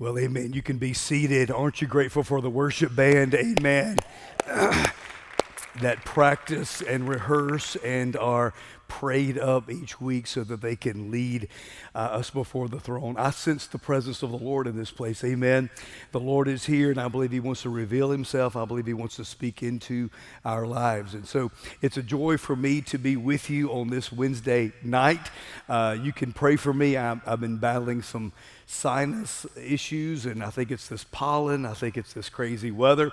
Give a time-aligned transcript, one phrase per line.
[0.00, 0.52] Well, amen.
[0.52, 1.50] You can be seated.
[1.50, 3.34] Aren't you grateful for the worship band?
[3.34, 3.96] Amen.
[4.46, 8.54] that practice and rehearse and are
[8.86, 11.48] prayed up each week so that they can lead
[11.96, 13.16] uh, us before the throne.
[13.18, 15.24] I sense the presence of the Lord in this place.
[15.24, 15.68] Amen.
[16.12, 18.54] The Lord is here, and I believe He wants to reveal Himself.
[18.54, 20.10] I believe He wants to speak into
[20.44, 21.14] our lives.
[21.14, 21.50] And so
[21.82, 25.28] it's a joy for me to be with you on this Wednesday night.
[25.68, 26.96] Uh, you can pray for me.
[26.96, 28.32] i I've been battling some
[28.70, 33.10] sinus issues, and I think it's this pollen, I think it's this crazy weather.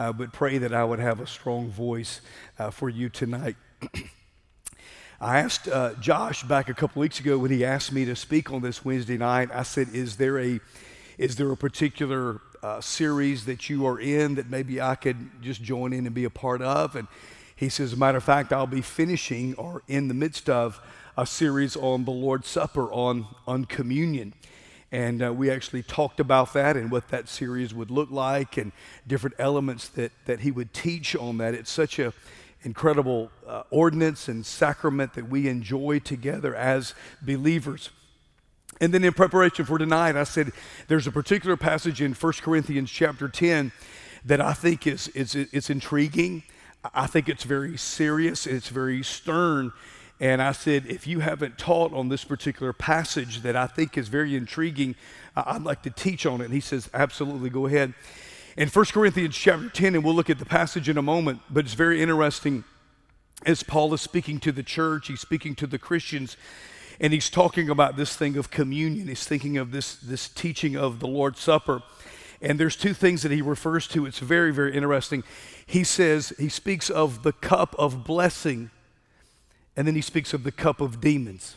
[0.00, 2.20] Uh, but pray that I would have a strong voice
[2.58, 3.56] uh, for you tonight.
[5.20, 8.52] I asked uh, Josh back a couple weeks ago when he asked me to speak
[8.52, 9.48] on this Wednesday night.
[9.54, 10.60] I said, "Is there a,
[11.18, 15.62] is there a particular uh, series that you are in that maybe I could just
[15.62, 17.06] join in and be a part of?" And
[17.54, 20.80] he says, "As a matter of fact, I'll be finishing or in the midst of
[21.16, 24.34] a series on the Lord's Supper, on on communion."
[24.96, 28.72] And uh, we actually talked about that and what that series would look like and
[29.06, 31.52] different elements that, that he would teach on that.
[31.52, 32.14] It's such a
[32.62, 37.90] incredible uh, ordinance and sacrament that we enjoy together as believers.
[38.80, 40.52] And then in preparation for tonight, I said
[40.88, 43.72] there's a particular passage in 1 Corinthians chapter 10
[44.24, 46.42] that I think is, is it's intriguing.
[46.94, 49.74] I think it's very serious, it's very stern.
[50.18, 54.08] And I said, if you haven't taught on this particular passage that I think is
[54.08, 54.94] very intriguing,
[55.36, 56.46] I'd like to teach on it.
[56.46, 57.92] And he says, absolutely, go ahead.
[58.56, 61.66] In 1 Corinthians chapter 10, and we'll look at the passage in a moment, but
[61.66, 62.64] it's very interesting
[63.44, 66.38] as Paul is speaking to the church, he's speaking to the Christians,
[66.98, 69.08] and he's talking about this thing of communion.
[69.08, 71.82] He's thinking of this, this teaching of the Lord's Supper.
[72.40, 74.06] And there's two things that he refers to.
[74.06, 75.22] It's very, very interesting.
[75.66, 78.70] He says, he speaks of the cup of blessing,
[79.76, 81.56] and then he speaks of the cup of demons.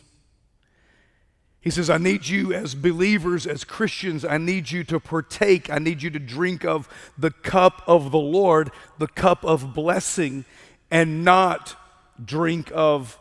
[1.60, 5.78] He says, I need you as believers, as Christians, I need you to partake, I
[5.78, 10.46] need you to drink of the cup of the Lord, the cup of blessing,
[10.90, 11.76] and not
[12.22, 13.18] drink of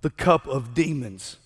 [0.00, 1.36] the cup of demons.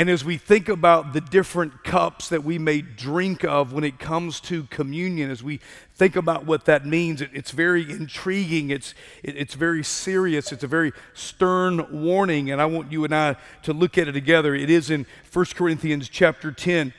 [0.00, 3.98] And as we think about the different cups that we may drink of when it
[3.98, 5.60] comes to communion, as we
[5.94, 10.64] think about what that means, it, it's very intriguing, it's, it, it's very serious, it's
[10.64, 14.54] a very stern warning, and I want you and I to look at it together.
[14.54, 16.94] It is in 1 Corinthians chapter 10.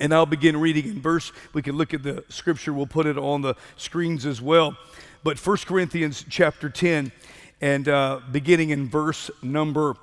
[0.00, 1.30] And I'll begin reading in verse.
[1.52, 4.76] We can look at the scripture, we'll put it on the screens as well.
[5.22, 7.12] But 1 Corinthians chapter 10,
[7.60, 9.94] and uh, beginning in verse number,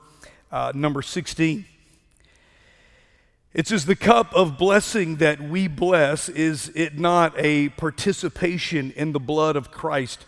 [0.53, 1.66] uh, number 16.
[3.53, 9.13] It says, The cup of blessing that we bless, is it not a participation in
[9.13, 10.25] the blood of Christ?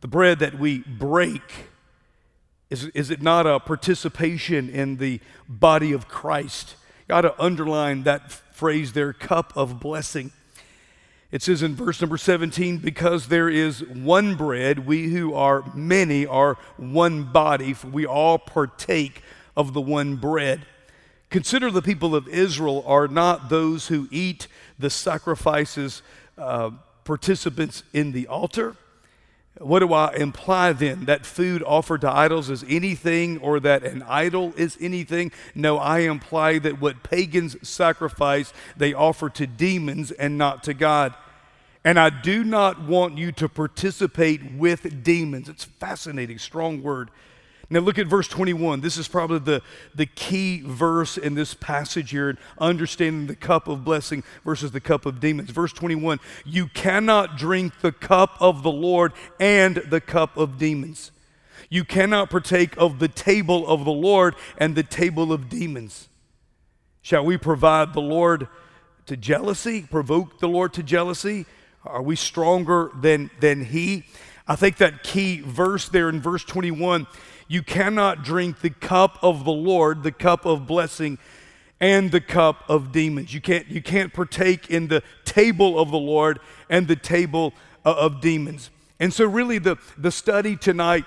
[0.00, 1.66] The bread that we break,
[2.70, 6.76] is, is it not a participation in the body of Christ?
[7.08, 10.32] Got to underline that phrase there, cup of blessing.
[11.30, 16.26] It says in verse number 17, because there is one bread, we who are many
[16.26, 19.22] are one body, for we all partake
[19.56, 20.64] of the one bread.
[21.30, 24.46] Consider the people of Israel are not those who eat
[24.78, 26.02] the sacrifices,
[26.38, 26.70] uh,
[27.04, 28.76] participants in the altar.
[29.58, 31.06] What do I imply then?
[31.06, 35.32] That food offered to idols is anything or that an idol is anything?
[35.54, 41.12] No, I imply that what pagans sacrifice, they offer to demons and not to God.
[41.84, 45.48] And I do not want you to participate with demons.
[45.48, 47.10] It's fascinating, strong word.
[47.70, 48.80] Now, look at verse 21.
[48.80, 49.62] This is probably the,
[49.94, 55.04] the key verse in this passage here, understanding the cup of blessing versus the cup
[55.04, 55.50] of demons.
[55.50, 61.10] Verse 21 You cannot drink the cup of the Lord and the cup of demons.
[61.68, 66.08] You cannot partake of the table of the Lord and the table of demons.
[67.02, 68.48] Shall we provide the Lord
[69.06, 71.44] to jealousy, provoke the Lord to jealousy?
[71.84, 74.04] Are we stronger than, than He?
[74.48, 77.06] I think that key verse there in verse 21
[77.48, 81.18] you cannot drink the cup of the Lord, the cup of blessing,
[81.80, 83.32] and the cup of demons.
[83.32, 87.54] You can't, you can't partake in the table of the Lord and the table
[87.86, 88.70] uh, of demons.
[89.00, 91.04] And so, really, the, the study tonight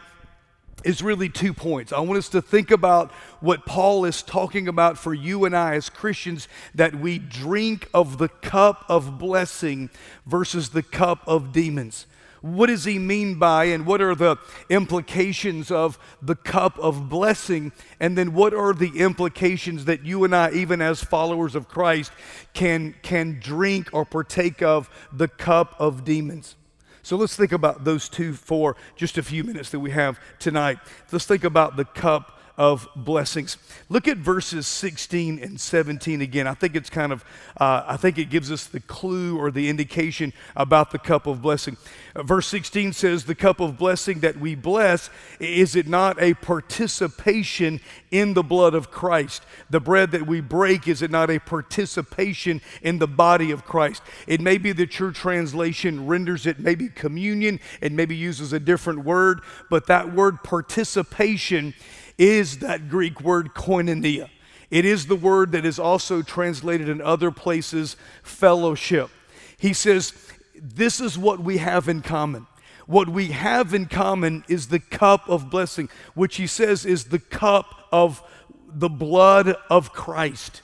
[0.83, 1.94] is really two points.
[1.94, 5.75] I want us to think about what Paul is talking about for you and I
[5.75, 9.92] as Christians that we drink of the cup of blessing
[10.25, 12.07] versus the cup of demons.
[12.41, 17.71] What does he mean by, and what are the implications of the cup of blessing?
[17.99, 22.11] And then what are the implications that you and I, even as followers of Christ,
[22.53, 26.55] can, can drink or partake of the cup of demons?
[27.03, 30.79] So let's think about those two for just a few minutes that we have tonight.
[31.11, 33.58] Let's think about the cup of blessings.
[33.90, 36.46] Look at verses 16 and 17 again.
[36.46, 37.25] I think it's kind of,
[37.60, 41.42] uh, I think it gives us the clue or the indication about the cup of
[41.42, 41.75] blessing.
[42.16, 45.10] Uh, verse 16 says, The cup of blessing that we bless,
[45.40, 47.80] is it not a participation
[48.12, 49.42] in the blood of Christ?
[49.72, 54.04] The bread that we break, is it not a participation in the body of Christ?
[54.28, 59.04] It may be that your translation renders it maybe communion, it maybe uses a different
[59.04, 59.42] word,
[59.72, 61.74] but that word participation
[62.18, 64.30] is that Greek word koinonia.
[64.69, 69.10] It is the word that is also translated in other places fellowship.
[69.58, 70.13] He says,
[70.56, 72.48] This is what we have in common.
[72.88, 77.19] What we have in common is the cup of blessing, which he says is the
[77.19, 78.24] cup of
[78.68, 80.62] the blood of Christ.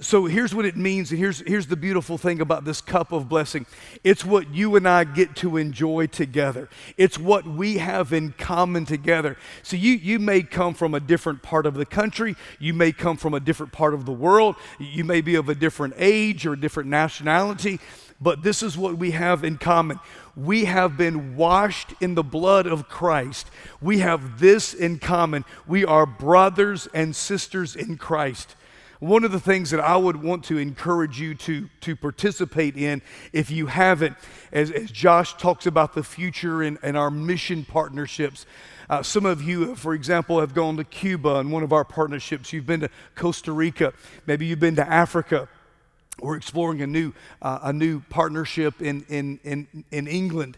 [0.00, 3.28] So here's what it means, and here's, here's the beautiful thing about this cup of
[3.28, 3.66] blessing
[4.02, 8.84] it's what you and I get to enjoy together, it's what we have in common
[8.84, 9.36] together.
[9.62, 13.16] So you, you may come from a different part of the country, you may come
[13.16, 16.54] from a different part of the world, you may be of a different age or
[16.54, 17.80] a different nationality,
[18.20, 19.98] but this is what we have in common.
[20.36, 23.48] We have been washed in the blood of Christ.
[23.80, 25.44] We have this in common.
[25.66, 28.56] We are brothers and sisters in Christ.
[29.04, 33.02] One of the things that I would want to encourage you to, to participate in,
[33.34, 34.16] if you haven't,
[34.50, 38.46] as, as Josh talks about the future and, and our mission partnerships,
[38.88, 42.50] uh, some of you, for example, have gone to Cuba in one of our partnerships.
[42.50, 43.92] You've been to Costa Rica.
[44.26, 45.50] Maybe you've been to Africa.
[46.18, 47.12] We're exploring a new,
[47.42, 50.56] uh, a new partnership in, in, in, in England.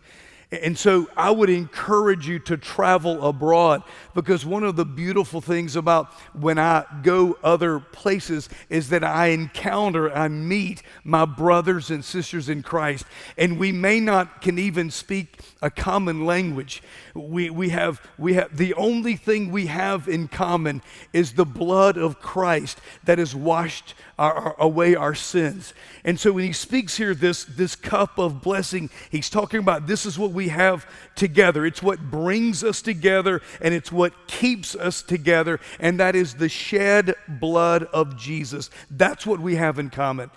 [0.62, 3.82] And so I would encourage you to travel abroad
[4.14, 9.28] because one of the beautiful things about when I go other places is that I
[9.28, 13.04] encounter, I meet my brothers and sisters in Christ.
[13.36, 16.82] And we may not can even speak a common language.
[17.14, 20.82] We, we, have, we have the only thing we have in common
[21.12, 25.74] is the blood of Christ that has washed our, our, away our sins.
[26.04, 30.06] And so when he speaks here, this, this cup of blessing, he's talking about this
[30.06, 31.64] is what we have together.
[31.66, 36.48] It's what brings us together and it's what keeps us together, and that is the
[36.48, 38.70] shed blood of Jesus.
[38.90, 40.30] That's what we have in common.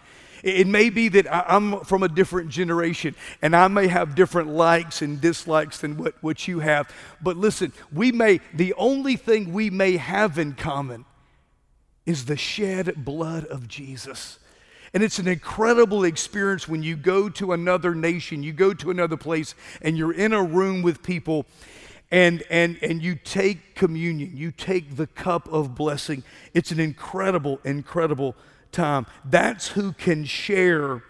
[0.43, 5.01] It may be that I'm from a different generation and I may have different likes
[5.01, 6.89] and dislikes than what, what you have.
[7.21, 11.05] But listen, we may, the only thing we may have in common
[12.05, 14.39] is the shed blood of Jesus.
[14.93, 19.17] And it's an incredible experience when you go to another nation, you go to another
[19.17, 21.45] place, and you're in a room with people
[22.11, 26.23] and, and, and you take communion, you take the cup of blessing.
[26.53, 28.35] It's an incredible, incredible
[28.71, 29.05] time.
[29.23, 31.03] That's who can share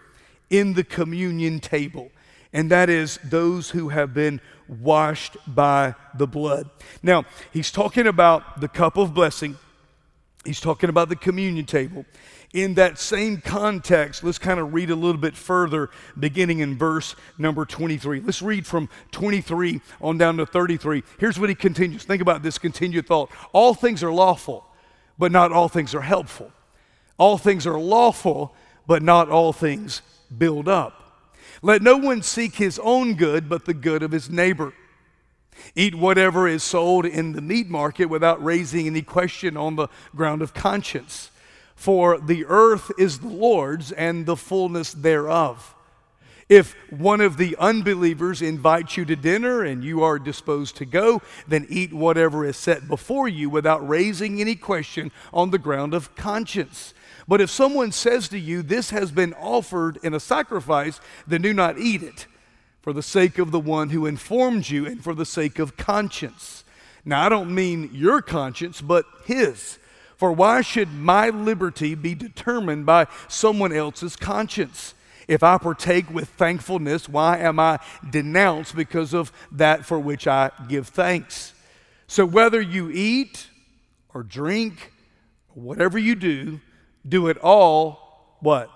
[0.50, 2.10] in the communion table,
[2.52, 6.68] and that is those who have been washed by the blood.
[7.02, 9.56] Now, he's talking about the cup of blessing,
[10.44, 12.04] he's talking about the communion table.
[12.52, 15.88] In that same context, let's kind of read a little bit further,
[16.18, 18.20] beginning in verse number 23.
[18.20, 21.04] Let's read from 23 on down to 33.
[21.18, 22.02] Here's what he continues.
[22.02, 23.30] Think about this continued thought.
[23.52, 24.66] All things are lawful,
[25.16, 26.50] but not all things are helpful.
[27.18, 28.52] All things are lawful,
[28.84, 30.02] but not all things
[30.36, 31.28] build up.
[31.62, 34.72] Let no one seek his own good, but the good of his neighbor.
[35.76, 40.42] Eat whatever is sold in the meat market without raising any question on the ground
[40.42, 41.30] of conscience.
[41.80, 45.74] For the earth is the Lord's and the fullness thereof.
[46.46, 51.22] If one of the unbelievers invites you to dinner and you are disposed to go,
[51.48, 56.14] then eat whatever is set before you without raising any question on the ground of
[56.16, 56.92] conscience.
[57.26, 61.54] But if someone says to you, This has been offered in a sacrifice, then do
[61.54, 62.26] not eat it,
[62.82, 66.62] for the sake of the one who informed you and for the sake of conscience.
[67.06, 69.78] Now, I don't mean your conscience, but his.
[70.20, 74.92] For why should my liberty be determined by someone else's conscience?
[75.26, 77.78] If I partake with thankfulness, why am I
[78.10, 81.54] denounced because of that for which I give thanks?
[82.06, 83.46] So, whether you eat
[84.12, 84.92] or drink,
[85.56, 86.60] or whatever you do,
[87.08, 88.70] do it all, what?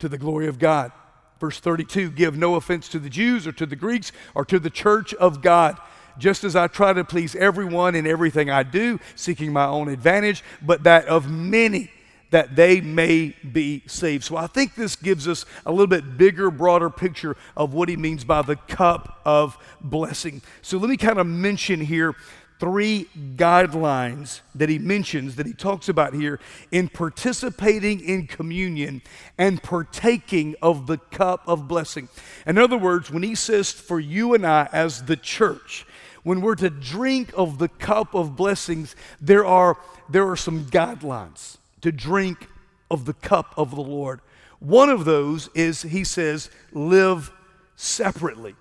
[0.00, 0.92] To the glory of God.
[1.40, 4.68] Verse 32 Give no offense to the Jews or to the Greeks or to the
[4.68, 5.78] church of God,
[6.18, 10.42] just as I try to please everyone in everything I do, seeking my own advantage,
[10.62, 11.90] but that of many
[12.30, 14.24] that they may be saved.
[14.24, 17.96] So I think this gives us a little bit bigger, broader picture of what he
[17.96, 20.42] means by the cup of blessing.
[20.60, 22.16] So let me kind of mention here
[22.58, 26.40] three guidelines that he mentions, that he talks about here
[26.72, 29.02] in participating in communion
[29.38, 32.08] and partaking of the cup of blessing.
[32.46, 35.86] In other words, when he says for you and I as the church,
[36.24, 39.78] when we're to drink of the cup of blessings, there are,
[40.08, 42.48] there are some guidelines to drink
[42.90, 44.20] of the cup of the Lord.
[44.58, 47.30] One of those is, he says, live
[47.76, 48.56] separately.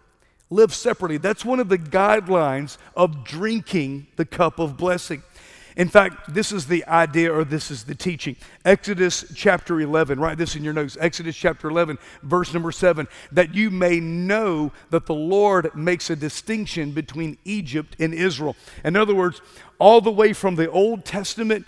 [0.49, 1.17] Live separately.
[1.17, 5.23] That's one of the guidelines of drinking the cup of blessing.
[5.75, 8.35] In fact, this is the idea or this is the teaching.
[8.63, 10.97] Exodus chapter 11, write this in your notes.
[10.99, 16.15] Exodus chapter 11, verse number 7, that you may know that the Lord makes a
[16.15, 18.55] distinction between Egypt and Israel.
[18.83, 19.41] In other words,
[19.79, 21.67] all the way from the Old Testament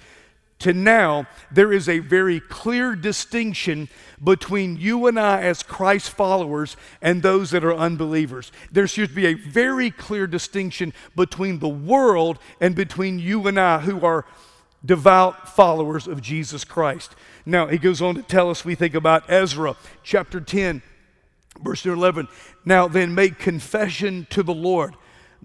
[0.59, 3.89] to now, there is a very clear distinction
[4.23, 8.51] between you and I as Christ followers and those that are unbelievers.
[8.71, 13.79] There should be a very clear distinction between the world and between you and I
[13.79, 14.25] who are
[14.83, 17.15] devout followers of Jesus Christ.
[17.45, 20.81] Now, he goes on to tell us, we think about Ezra chapter 10,
[21.61, 22.27] verse 11.
[22.63, 24.95] Now, then, make confession to the Lord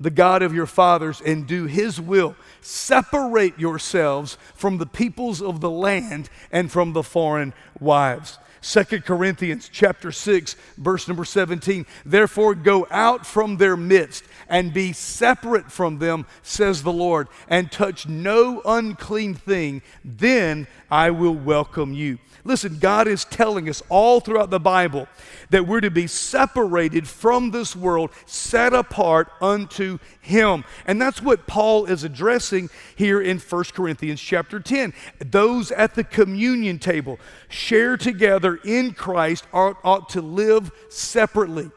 [0.00, 2.35] the God of your fathers and do his will.
[2.62, 8.39] Separate yourselves from the peoples of the land and from the foreign wives.
[8.61, 14.93] Second Corinthians chapter 6 verse number 17 Therefore go out from their midst and be
[14.93, 21.95] separate from them says the Lord and touch no unclean thing then I will welcome
[21.95, 25.09] you Listen, God is telling us all throughout the Bible
[25.50, 30.64] that we're to be separated from this world, set apart unto Him.
[30.87, 34.95] And that's what Paul is addressing here in 1 Corinthians chapter 10.
[35.19, 41.71] Those at the communion table share together in Christ ought, ought to live separately.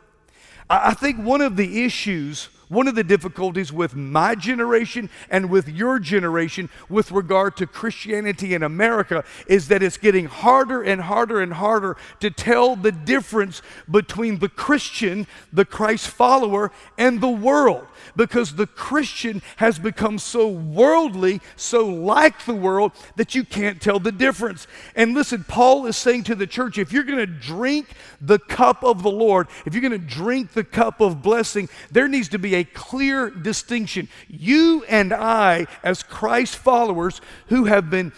[0.70, 5.70] I think one of the issues one of the difficulties with my generation and with
[5.70, 11.42] your generation with regard to Christianity in America is that it's getting harder and harder
[11.42, 17.86] and harder to tell the difference between the Christian, the Christ follower, and the world
[18.16, 24.00] because the Christian has become so worldly, so like the world, that you can't tell
[24.00, 24.68] the difference.
[24.96, 27.88] And listen, Paul is saying to the church if you're going to drink
[28.22, 32.08] the cup of the Lord, if you're going to drink the cup of blessing, there
[32.08, 34.08] needs to be a clear distinction.
[34.28, 38.12] You and I, as Christ followers who have been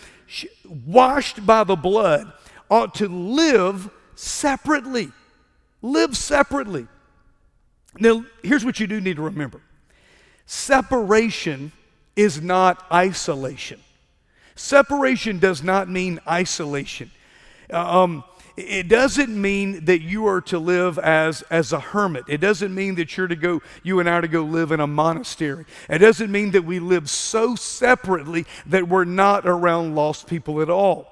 [0.85, 2.31] washed by the blood,
[2.69, 5.11] ought to live separately.
[5.81, 6.87] Live separately.
[7.99, 9.61] Now, here's what you do need to remember
[10.45, 11.71] Separation
[12.15, 13.79] is not isolation.
[14.55, 17.11] Separation does not mean isolation.
[17.71, 18.23] Uh, um,
[18.57, 22.23] it doesn't mean that you are to live as, as a hermit.
[22.29, 24.79] It doesn't mean that you're to go, you and I are to go live in
[24.79, 25.65] a monastery.
[25.89, 30.69] It doesn't mean that we live so separately that we're not around lost people at
[30.69, 31.11] all.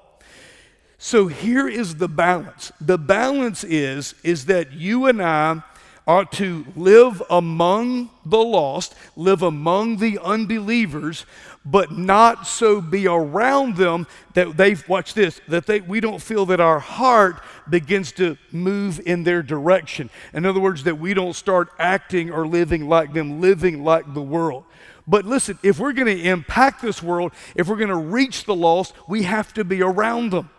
[0.96, 2.72] So here is the balance.
[2.80, 5.62] The balance is, is that you and I
[6.06, 11.24] are to live among the lost, live among the unbelievers,
[11.64, 16.44] but not so be around them that they watch this that they we don't feel
[16.46, 20.10] that our heart begins to move in their direction.
[20.34, 24.22] In other words that we don't start acting or living like them living like the
[24.22, 24.64] world.
[25.06, 28.54] But listen if we're going to impact this world if we're going to reach the
[28.54, 30.50] lost we have to be around them.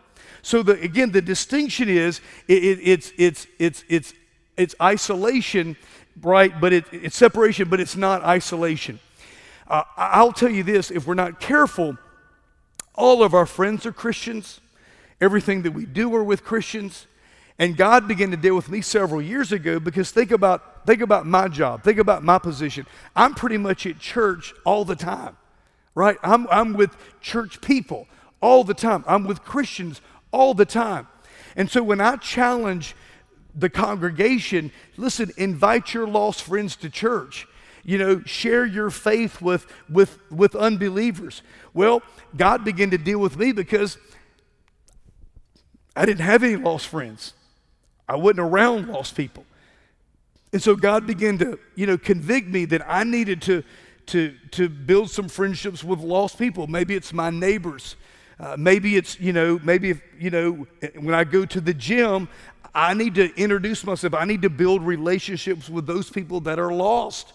[0.41, 4.13] So the, again the distinction is it, it, it's it's it's it's
[4.57, 5.75] it's isolation,
[6.21, 6.59] right?
[6.59, 8.99] But it, it's separation, but it's not isolation.
[9.67, 11.97] Uh, I'll tell you this if we're not careful,
[12.93, 14.61] all of our friends are Christians,
[15.19, 17.07] everything that we do are with Christians.
[17.57, 21.25] And God began to deal with me several years ago because think about, think about
[21.25, 22.85] my job, think about my position.
[23.15, 25.37] I'm pretty much at church all the time,
[25.93, 26.17] right?
[26.21, 28.07] I'm, I'm with church people
[28.41, 31.07] all the time, I'm with Christians all the time.
[31.55, 32.93] And so when I challenge
[33.55, 37.47] the congregation, listen, invite your lost friends to church.
[37.83, 41.43] You know, share your faith with, with, with unbelievers.
[41.73, 42.01] Well,
[42.35, 43.97] God began to deal with me because
[45.95, 47.33] I didn't have any lost friends.
[48.09, 49.45] I wasn't around lost people.
[50.51, 53.63] And so God began to, you know, convict me that I needed to,
[54.07, 56.65] to, to build some friendships with lost people.
[56.67, 57.95] Maybe it's my neighbors.
[58.39, 62.27] Uh, maybe it's, you know, maybe if, you know, when I go to the gym,
[62.75, 64.13] I need to introduce myself.
[64.13, 67.31] I need to build relationships with those people that are lost.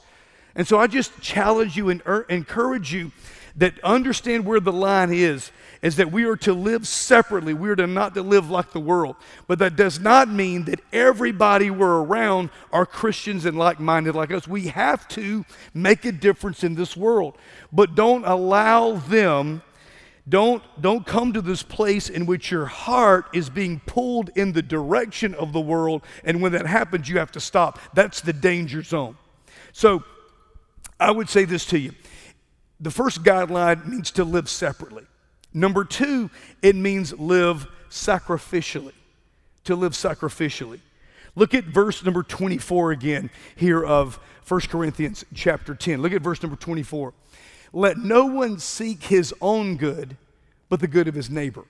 [0.54, 3.10] And so I just challenge you and er- encourage you
[3.56, 5.50] that understand where the line is
[5.82, 8.80] is that we are to live separately we are to not to live like the
[8.80, 9.16] world
[9.48, 14.46] but that does not mean that everybody we're around are christians and like-minded like us
[14.46, 15.44] we have to
[15.74, 17.36] make a difference in this world
[17.72, 19.62] but don't allow them
[20.28, 24.62] don't, don't come to this place in which your heart is being pulled in the
[24.62, 27.78] direction of the world, and when that happens, you have to stop.
[27.94, 29.16] That's the danger zone.
[29.72, 30.04] So,
[30.98, 31.92] I would say this to you.
[32.78, 35.04] The first guideline means to live separately.
[35.52, 36.30] Number two,
[36.62, 38.92] it means live sacrificially.
[39.64, 40.80] To live sacrificially.
[41.34, 46.02] Look at verse number 24 again here of 1 Corinthians chapter 10.
[46.02, 47.12] Look at verse number 24.
[47.72, 50.16] Let no one seek his own good,
[50.68, 51.64] but the good of his neighbor.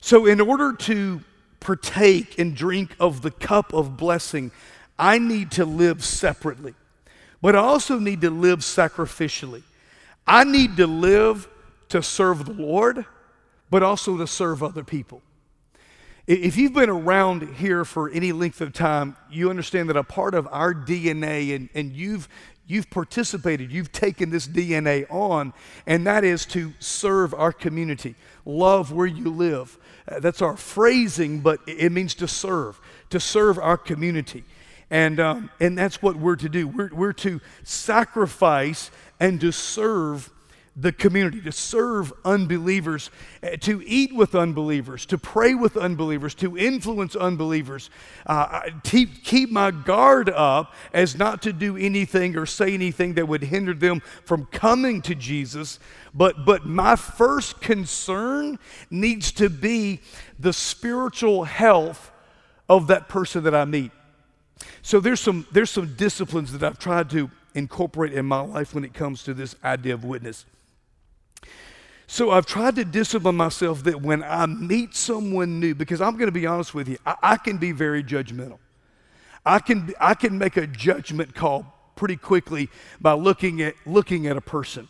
[0.00, 1.20] So, in order to
[1.60, 4.50] partake and drink of the cup of blessing,
[4.98, 6.74] I need to live separately,
[7.42, 9.62] but I also need to live sacrificially.
[10.26, 11.48] I need to live
[11.88, 13.04] to serve the Lord,
[13.70, 15.22] but also to serve other people.
[16.26, 20.34] If you've been around here for any length of time, you understand that a part
[20.34, 22.28] of our DNA, and, and you've,
[22.66, 25.52] you've participated, you've taken this DNA on,
[25.86, 29.78] and that is to serve our community, love where you live.
[30.08, 32.80] Uh, that's our phrasing, but it means to serve,
[33.10, 34.44] to serve our community.
[34.90, 36.68] And, um, and that's what we're to do.
[36.68, 40.30] We're, we're to sacrifice and to serve
[40.78, 43.10] the community, to serve unbelievers,
[43.42, 47.88] eh, to eat with unbelievers, to pray with unbelievers, to influence unbelievers,
[48.26, 53.26] uh, keep, keep my guard up as not to do anything or say anything that
[53.26, 55.78] would hinder them from coming to Jesus.
[56.12, 58.58] But, but my first concern
[58.90, 60.00] needs to be
[60.38, 62.12] the spiritual health
[62.68, 63.92] of that person that I meet.
[64.82, 68.84] So there's some, there's some disciplines that I've tried to incorporate in my life when
[68.84, 70.44] it comes to this idea of witness.
[72.06, 76.26] So I've tried to discipline myself that when I meet someone new, because I'm going
[76.28, 78.58] to be honest with you, I, I, can be very judgmental.
[79.44, 82.68] I can, I can make a judgment call pretty quickly
[83.00, 84.88] by looking at, looking at a person.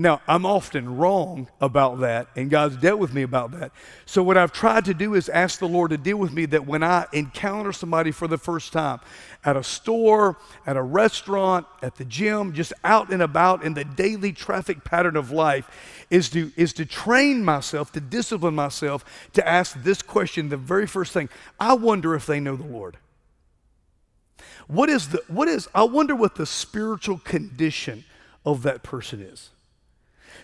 [0.00, 3.72] Now, I'm often wrong about that, and God's dealt with me about that.
[4.06, 6.68] So, what I've tried to do is ask the Lord to deal with me that
[6.68, 9.00] when I encounter somebody for the first time
[9.44, 13.84] at a store, at a restaurant, at the gym, just out and about in the
[13.84, 15.68] daily traffic pattern of life,
[16.10, 20.86] is to, is to train myself, to discipline myself, to ask this question the very
[20.86, 21.28] first thing
[21.58, 22.98] I wonder if they know the Lord.
[24.68, 28.04] What is the, what is, I wonder what the spiritual condition
[28.46, 29.50] of that person is.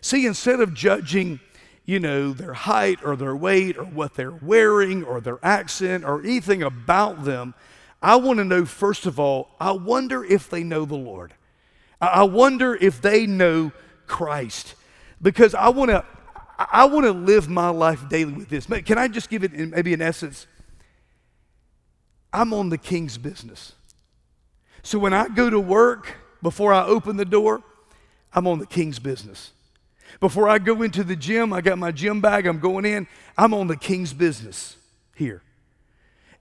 [0.04, 1.40] See, instead of judging,
[1.86, 6.20] you know, their height or their weight or what they're wearing or their accent or
[6.20, 7.54] anything about them,
[8.02, 11.32] I want to know, first of all, I wonder if they know the Lord.
[12.02, 13.72] I wonder if they know
[14.06, 14.74] Christ.
[15.22, 16.04] Because I want to.
[16.58, 18.66] I want to live my life daily with this.
[18.66, 20.46] Can I just give it in, maybe in essence?
[22.30, 23.72] I'm on the king's business.
[24.82, 27.62] So when I go to work, before I open the door,
[28.34, 29.52] I'm on the king's business.
[30.20, 33.52] Before I go into the gym, I got my gym bag, I'm going in, I'm
[33.54, 34.76] on the king's business
[35.14, 35.42] here.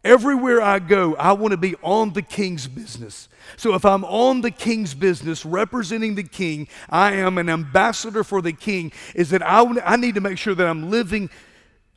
[0.04, 3.30] Everywhere I go, I want to be on the king's business.
[3.56, 8.42] So if I'm on the king's business representing the king, I am an ambassador for
[8.42, 11.30] the king, is that I, I need to make sure that I'm living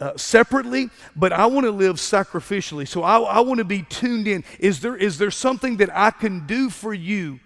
[0.01, 2.87] uh, separately, but I want to live sacrificially.
[2.87, 4.45] So I, I want to be tuned in.
[4.61, 7.41] Is there, is there something that I can do for you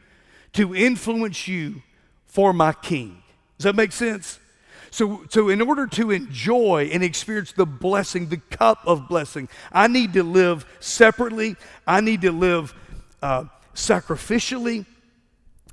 [0.54, 1.82] to influence you
[2.26, 3.19] for my king?
[3.60, 4.40] Does that make sense?
[4.90, 9.86] So, so in order to enjoy and experience the blessing, the cup of blessing, I
[9.86, 11.56] need to live separately.
[11.86, 12.74] I need to live
[13.20, 13.44] uh,
[13.74, 14.86] sacrificially,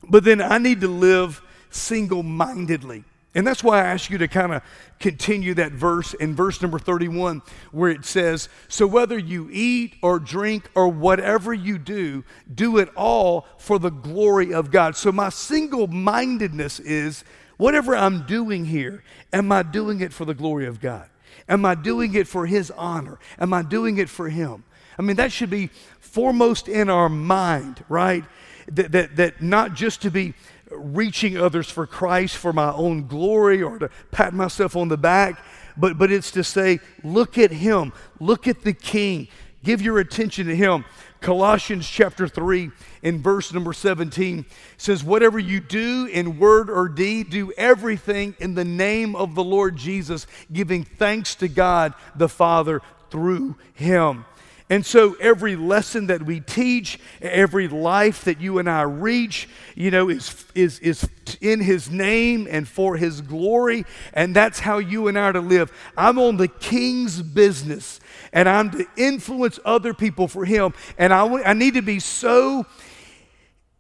[0.04, 3.06] but then I need to live single mindedly.
[3.34, 4.64] And that's why I ask you to kind of
[5.00, 10.20] continue that verse in verse number 31, where it says, So whether you eat or
[10.20, 14.98] drink or whatever you do, do it all for the glory of God.
[14.98, 17.24] So my single mindedness is
[17.58, 21.10] Whatever I'm doing here, am I doing it for the glory of God?
[21.50, 23.20] Am I doing it for His honor?
[23.40, 24.64] Am I doing it for Him?
[24.98, 28.24] I mean, that should be foremost in our mind, right?
[28.72, 30.34] That, that, that not just to be
[30.72, 35.40] reaching others for Christ for my own glory or to pat myself on the back,
[35.78, 39.28] but, but it's to say, look at Him, look at the King,
[39.64, 40.86] give your attention to Him.
[41.22, 44.46] Colossians chapter 3 in verse number 17
[44.78, 49.44] says, Whatever you do in word or deed, do everything in the name of the
[49.44, 54.26] Lord Jesus, giving thanks to God the Father through him.
[54.70, 59.92] And so every lesson that we teach, every life that you and I reach, you
[59.92, 61.08] know, is, is, is
[61.40, 63.86] in his name and for his glory.
[64.14, 65.72] And that's how you and I are to live.
[65.96, 68.02] I'm on the king's business
[68.34, 70.74] and I'm to influence other people for him.
[70.98, 72.66] And I, I need to be so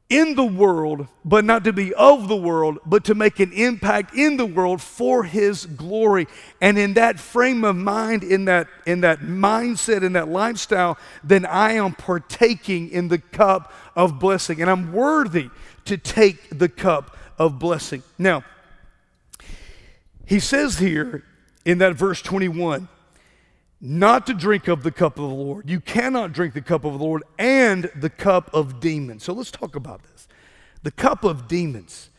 [0.09, 4.15] in the world, but not to be of the world, but to make an impact
[4.15, 6.27] in the world for his glory.
[6.61, 11.45] And in that frame of mind, in that, in that mindset, in that lifestyle, then
[11.45, 14.61] I am partaking in the cup of blessing.
[14.61, 15.49] And I'm worthy
[15.85, 18.01] to take the cup of blessing.
[18.17, 18.45] Now,
[20.25, 21.23] he says here
[21.65, 22.87] in that verse 21
[23.79, 25.69] not to drink of the cup of the Lord.
[25.69, 29.23] You cannot drink the cup of the Lord and the cup of demons.
[29.23, 30.27] So let's talk about this.
[30.83, 32.09] The cup of demons.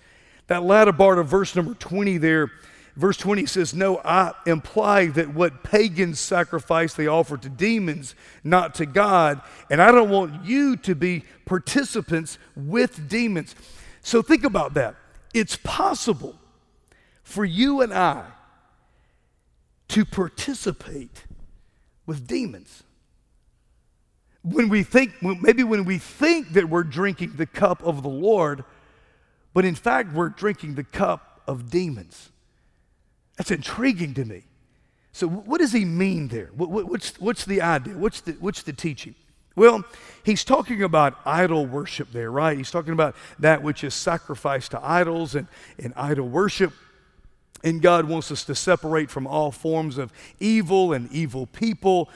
[0.47, 2.51] That latter part of verse number 20 there,
[2.97, 8.75] verse 20 says, No, I imply that what pagans sacrifice they offer to demons, not
[8.77, 9.43] to God.
[9.69, 13.55] And I don't want you to be participants with demons.
[14.01, 14.95] So think about that.
[15.35, 16.37] It's possible
[17.23, 18.25] for you and I
[19.89, 21.25] to participate
[22.09, 22.83] with demons.
[24.43, 28.65] When we think, maybe when we think that we're drinking the cup of the Lord,
[29.53, 32.31] but in fact we're drinking the cup of demons.
[33.37, 34.45] That's intriguing to me.
[35.13, 36.51] So, what does he mean there?
[36.57, 37.97] What's, what's the idea?
[37.97, 39.15] What's the, what's the teaching?
[39.55, 39.85] Well,
[40.25, 42.57] he's talking about idol worship there, right?
[42.57, 46.73] He's talking about that which is sacrificed to idols and, and idol worship.
[47.65, 52.09] And God wants us to separate from all forms of evil and evil people.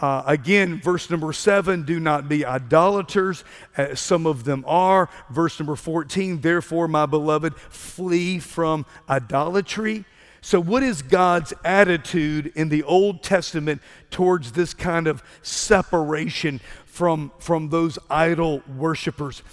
[0.00, 3.44] Uh, again, verse number seven, do not be idolaters,
[3.76, 5.08] as some of them are.
[5.30, 10.04] Verse number 14, therefore, my beloved, flee from idolatry.
[10.44, 17.30] So, what is God's attitude in the Old Testament towards this kind of separation from,
[17.38, 19.44] from those idol worshipers?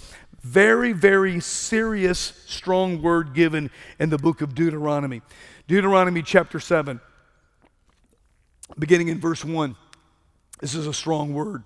[0.42, 5.20] Very, very serious, strong word given in the book of Deuteronomy.
[5.68, 6.98] Deuteronomy chapter 7,
[8.78, 9.76] beginning in verse 1.
[10.60, 11.62] This is a strong word.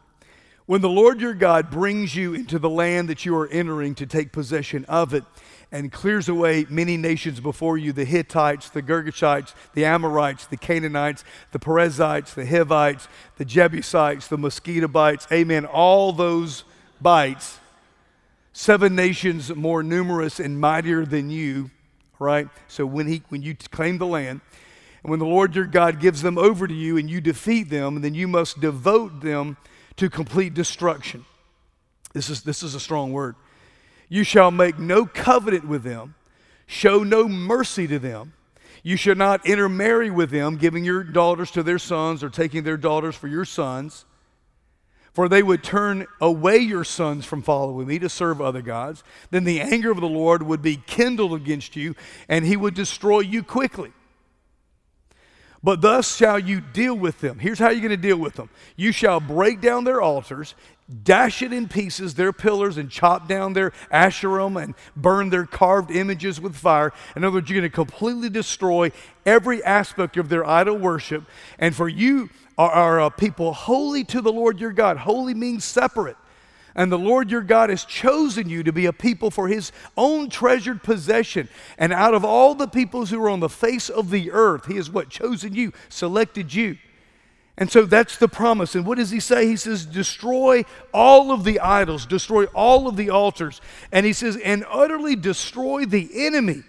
[0.66, 4.06] When the Lord your God brings you into the land that you are entering to
[4.06, 5.24] take possession of it,
[5.70, 11.24] and clears away many nations before you the Hittites, the Girgashites, the Amorites, the Canaanites,
[11.50, 13.08] the Perizzites, the Hivites,
[13.38, 16.62] the Jebusites, the Mosquitobites, amen, all those
[17.00, 17.58] bites
[18.54, 21.70] seven nations more numerous and mightier than you,
[22.18, 22.48] right?
[22.68, 24.40] So when, he, when you claim the land,
[25.02, 28.00] and when the Lord your God gives them over to you and you defeat them,
[28.00, 29.58] then you must devote them
[29.96, 31.26] to complete destruction.
[32.14, 33.34] This is, this is a strong word.
[34.08, 36.14] You shall make no covenant with them,
[36.66, 38.32] show no mercy to them.
[38.84, 42.76] You shall not intermarry with them, giving your daughters to their sons or taking their
[42.76, 44.04] daughters for your sons.
[45.14, 49.04] For they would turn away your sons from following me to serve other gods.
[49.30, 51.94] Then the anger of the Lord would be kindled against you,
[52.28, 53.92] and he would destroy you quickly.
[55.64, 57.38] But thus shall you deal with them.
[57.38, 60.54] Here's how you're going to deal with them you shall break down their altars,
[61.04, 65.90] dash it in pieces, their pillars, and chop down their asherim and burn their carved
[65.90, 66.92] images with fire.
[67.16, 68.92] In other words, you're going to completely destroy
[69.24, 71.24] every aspect of their idol worship.
[71.58, 74.96] And for you, are, are uh, people holy to the Lord your God.
[74.96, 76.16] Holy means separate.
[76.76, 80.28] And the Lord your God has chosen you to be a people for his own
[80.28, 81.48] treasured possession.
[81.78, 84.74] And out of all the peoples who are on the face of the earth, he
[84.76, 85.08] has what?
[85.08, 86.76] Chosen you, selected you.
[87.56, 88.74] And so that's the promise.
[88.74, 89.46] And what does he say?
[89.46, 93.60] He says, destroy all of the idols, destroy all of the altars.
[93.92, 96.64] And he says, and utterly destroy the enemy.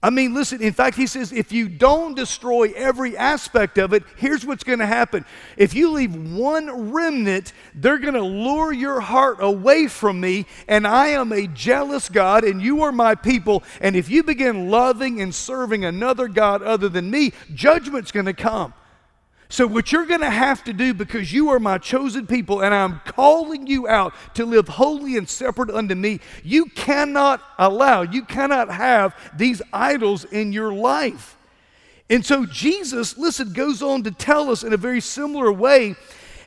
[0.00, 4.04] I mean, listen, in fact, he says if you don't destroy every aspect of it,
[4.16, 5.24] here's what's going to happen.
[5.56, 10.86] If you leave one remnant, they're going to lure your heart away from me, and
[10.86, 13.64] I am a jealous God, and you are my people.
[13.80, 18.34] And if you begin loving and serving another God other than me, judgment's going to
[18.34, 18.74] come.
[19.50, 22.74] So, what you're going to have to do, because you are my chosen people and
[22.74, 28.24] I'm calling you out to live holy and separate unto me, you cannot allow, you
[28.24, 31.38] cannot have these idols in your life.
[32.10, 35.94] And so, Jesus, listen, goes on to tell us in a very similar way.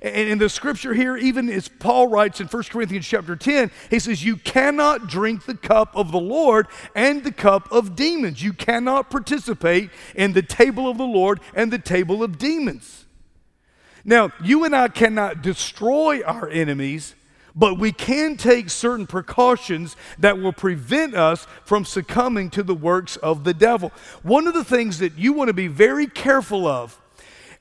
[0.02, 4.00] And in the scripture here, even as Paul writes in 1 Corinthians chapter 10, he
[4.00, 8.42] says, You cannot drink the cup of the Lord and the cup of demons.
[8.42, 13.06] You cannot participate in the table of the Lord and the table of demons.
[14.04, 17.14] Now, you and I cannot destroy our enemies,
[17.56, 23.18] but we can take certain precautions that will prevent us from succumbing to the works
[23.18, 23.92] of the devil.
[24.24, 27.01] One of the things that you want to be very careful of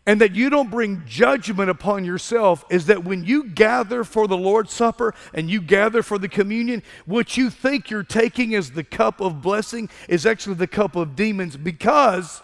[0.06, 4.36] and that you don't bring judgment upon yourself is that when you gather for the
[4.36, 8.84] Lord's Supper and you gather for the communion, what you think you're taking as the
[8.84, 12.42] cup of blessing is actually the cup of demons because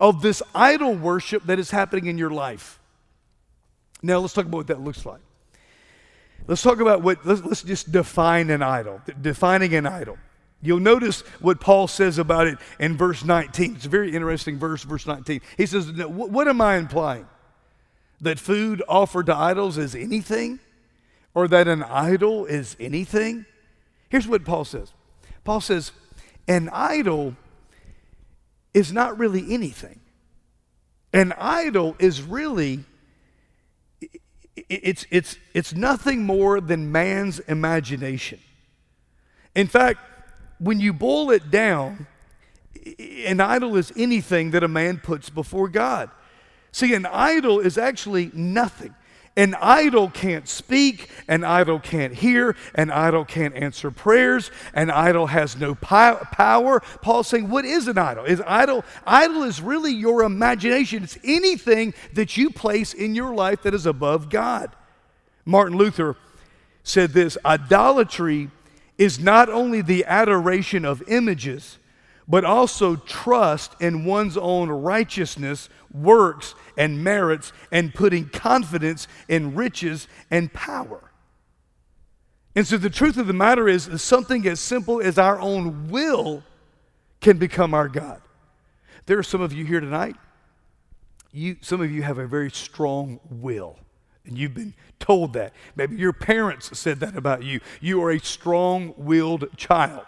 [0.00, 2.78] of this idol worship that is happening in your life.
[4.02, 5.20] Now, let's talk about what that looks like.
[6.46, 10.18] Let's talk about what, let's, let's just define an idol, defining an idol.
[10.64, 13.76] You'll notice what Paul says about it in verse 19.
[13.76, 15.42] It's a very interesting verse, verse 19.
[15.58, 17.26] He says, What am I implying?
[18.22, 20.60] That food offered to idols is anything?
[21.34, 23.44] Or that an idol is anything?
[24.08, 24.90] Here's what Paul says
[25.44, 25.92] Paul says,
[26.48, 27.36] An idol
[28.72, 30.00] is not really anything.
[31.12, 32.84] An idol is really
[34.56, 38.38] it's, it's, it's nothing more than man's imagination.
[39.54, 40.00] In fact,
[40.58, 42.06] when you boil it down,
[43.26, 46.10] an idol is anything that a man puts before God.
[46.72, 48.94] See, an idol is actually nothing.
[49.36, 55.26] An idol can't speak, an idol can't hear, an idol can't answer prayers, an idol
[55.26, 56.80] has no power.
[57.02, 58.24] Paul's saying, What is an idol?
[58.26, 61.02] Is idol idol is really your imagination.
[61.02, 64.70] It's anything that you place in your life that is above God.
[65.44, 66.16] Martin Luther
[66.84, 68.50] said this idolatry
[68.98, 71.78] is not only the adoration of images,
[72.26, 80.08] but also trust in one's own righteousness, works, and merits, and putting confidence in riches
[80.30, 81.10] and power.
[82.56, 85.88] And so the truth of the matter is, is something as simple as our own
[85.88, 86.42] will
[87.20, 88.22] can become our God.
[89.06, 90.16] There are some of you here tonight,
[91.32, 93.76] you, some of you have a very strong will.
[94.26, 95.52] And you've been told that.
[95.76, 97.60] Maybe your parents said that about you.
[97.80, 100.06] You are a strong willed child.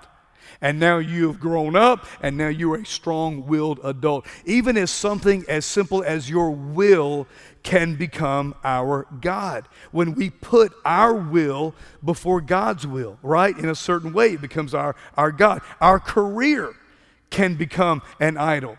[0.61, 4.27] And now you have grown up, and now you are a strong willed adult.
[4.47, 7.27] Even as something as simple as your will
[7.63, 9.69] can become our God.
[9.91, 13.57] When we put our will before God's will, right?
[13.59, 15.61] In a certain way, it becomes our, our God.
[15.81, 16.75] Our career
[17.29, 18.79] can become an idol.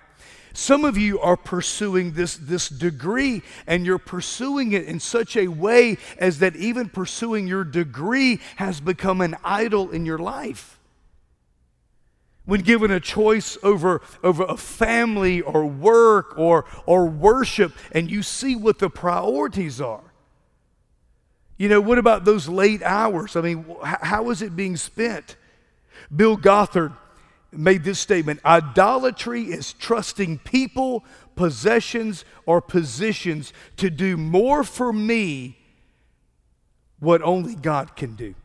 [0.57, 5.49] Some of you are pursuing this, this degree, and you're pursuing it in such a
[5.49, 10.79] way as that even pursuing your degree has become an idol in your life.
[12.45, 18.23] When given a choice over, over a family or work or, or worship, and you
[18.23, 20.11] see what the priorities are.
[21.57, 23.35] You know, what about those late hours?
[23.35, 25.35] I mean, how is it being spent?
[26.13, 26.93] Bill Gothard
[27.51, 31.03] made this statement idolatry is trusting people,
[31.35, 35.57] possessions, or positions to do more for me
[36.99, 38.35] what only God can do.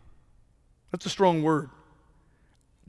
[0.90, 1.70] That's a strong word.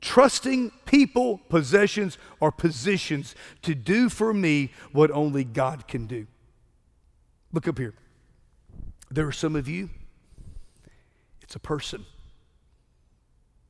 [0.00, 6.26] Trusting people, possessions, or positions to do for me what only God can do.
[7.52, 7.94] Look up here.
[9.10, 9.90] There are some of you,
[11.40, 12.04] it's a person,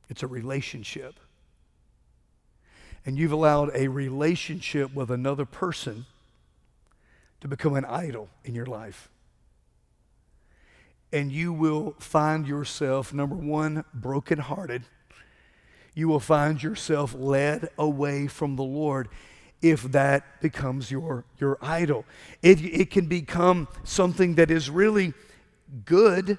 [0.09, 1.19] it's a relationship
[3.05, 6.05] and you've allowed a relationship with another person
[7.41, 9.09] to become an idol in your life.
[11.13, 14.83] And you will find yourself, number one, brokenhearted.
[15.93, 19.07] You will find yourself led away from the Lord
[19.61, 22.05] if that becomes your, your idol.
[22.41, 25.13] It, it can become something that is really
[25.85, 26.37] good,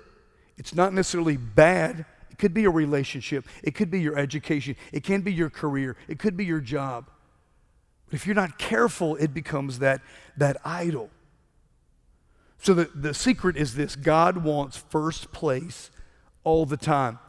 [0.58, 3.46] it's not necessarily bad it could be a relationship.
[3.62, 4.76] It could be your education.
[4.92, 5.96] It can be your career.
[6.06, 7.08] It could be your job.
[8.04, 10.02] But if you're not careful, it becomes that,
[10.36, 11.08] that idol.
[12.58, 15.90] So the, the secret is this God wants first place
[16.44, 17.20] all the time.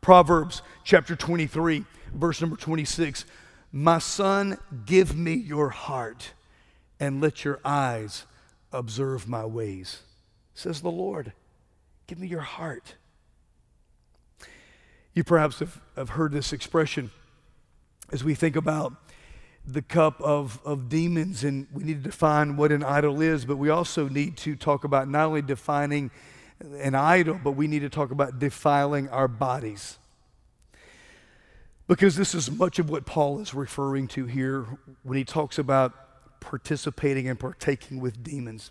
[0.00, 3.24] Proverbs chapter 23, verse number 26
[3.72, 6.34] My son, give me your heart
[7.00, 8.26] and let your eyes
[8.70, 10.02] observe my ways,
[10.54, 11.32] says the Lord.
[12.06, 12.94] Give me your heart.
[15.14, 17.10] You perhaps have, have heard this expression
[18.12, 18.94] as we think about
[19.66, 23.56] the cup of, of demons, and we need to define what an idol is, but
[23.56, 26.10] we also need to talk about not only defining
[26.78, 29.98] an idol, but we need to talk about defiling our bodies.
[31.86, 34.66] Because this is much of what Paul is referring to here
[35.02, 35.92] when he talks about
[36.40, 38.70] participating and partaking with demons.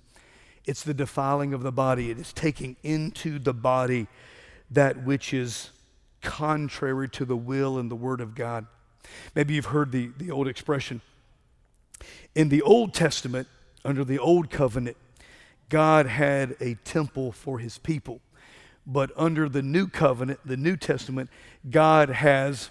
[0.65, 4.08] It's the defiling of the body, it is taking into the body
[4.69, 5.69] that which is
[6.22, 8.66] contrary to the will and the word of God.
[9.36, 11.02] Maybe you've heard the, the old expression.
[12.36, 13.48] In the Old Testament,
[13.84, 14.98] under the Old Covenant,
[15.70, 18.22] God had a temple for his people.
[18.86, 21.30] But under the New Covenant, the New Testament,
[21.70, 22.70] God has,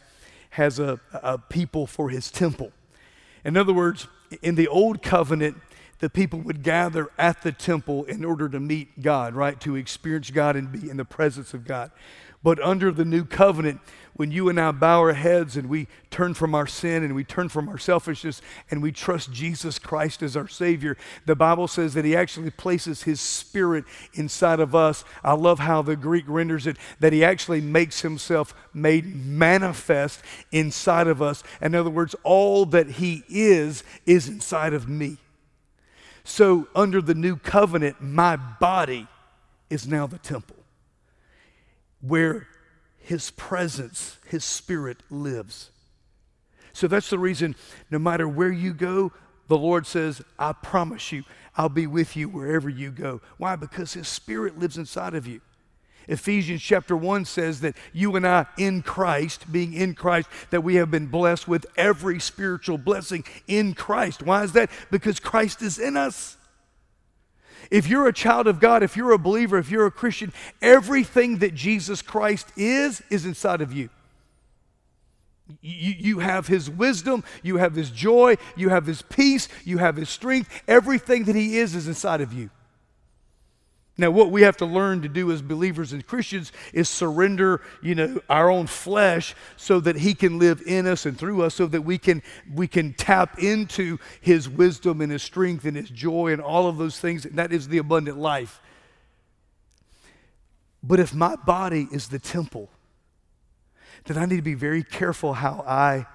[0.51, 2.73] has a, a people for his temple.
[3.45, 4.07] In other words,
[4.43, 5.57] in the Old Covenant,
[6.01, 9.61] the people would gather at the temple in order to meet God, right?
[9.61, 11.91] To experience God and be in the presence of God.
[12.43, 13.81] But under the new covenant,
[14.15, 17.25] when you and I bow our heads and we turn from our sin and we
[17.25, 21.95] turn from our selfishness and we trust Jesus Christ as our Savior, the Bible says
[21.95, 25.05] that He actually places His Spirit inside of us.
[25.23, 31.07] I love how the Greek renders it that He actually makes Himself made manifest inside
[31.07, 31.43] of us.
[31.61, 35.19] In other words, all that He is, is inside of me.
[36.25, 39.09] So, under the new covenant, my body
[39.71, 40.60] is now the temple
[42.01, 42.47] where
[42.99, 45.71] his presence, his spirit lives.
[46.73, 47.57] So that's the reason
[47.91, 49.13] no matter where you go,
[49.49, 51.25] the Lord says, I promise you,
[51.57, 53.21] I'll be with you wherever you go.
[53.37, 53.57] Why?
[53.57, 55.41] Because his spirit lives inside of you.
[56.07, 60.77] Ephesians chapter 1 says that you and I in Christ, being in Christ, that we
[60.77, 64.23] have been blessed with every spiritual blessing in Christ.
[64.23, 64.71] Why is that?
[64.91, 66.37] Because Christ is in us.
[67.71, 71.39] If you're a child of God, if you're a believer, if you're a Christian, everything
[71.39, 73.91] that Jesus Christ is, is inside of you.
[75.61, 79.97] You, you have his wisdom, you have his joy, you have his peace, you have
[79.97, 80.63] his strength.
[80.69, 82.51] Everything that he is is inside of you.
[84.01, 87.95] Now, what we have to learn to do as believers and Christians is surrender, you
[87.95, 91.67] know, our own flesh so that He can live in us and through us, so
[91.67, 92.23] that we can
[92.55, 96.79] we can tap into His wisdom and His strength and His joy and all of
[96.79, 97.27] those things.
[97.27, 98.59] And that is the abundant life.
[100.83, 102.71] But if my body is the temple,
[104.07, 106.07] then I need to be very careful how I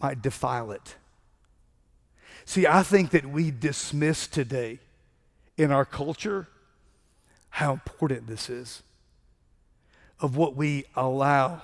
[0.00, 0.96] might defile it.
[2.44, 4.80] See, I think that we dismiss today
[5.56, 6.48] in our culture
[7.54, 8.82] how important this is
[10.18, 11.62] of what we allow